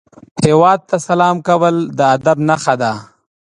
هیواد 0.45 0.79
ته 0.89 0.95
سلام 1.07 1.35
کول 1.47 1.75
د 1.97 1.99
ادب 2.15 2.37
نښه 2.47 2.75
ده 2.81 2.91